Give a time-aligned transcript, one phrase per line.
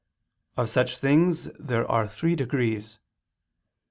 [0.57, 2.97] Of such things there are three degrees.